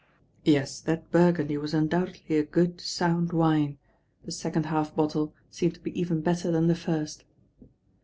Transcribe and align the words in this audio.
res, 0.47 0.81
that 0.81 1.11
burgundy 1.11 1.57
was 1.59 1.75
undoubtedly 1.75 2.35
a 2.37 2.43
irood 2.43 2.79
«.und 3.01 3.29
wme, 3.29 3.77
the 4.25 4.31
second 4.31 4.65
half 4.65 4.95
bottle 4.95 5.31
seemed 5.51 5.75
to 5.75 5.79
be 5.81 5.95
even 6.01 6.21
better 6.21 6.49
than 6.49 6.65
the 6.65 6.73
first. 6.73 7.23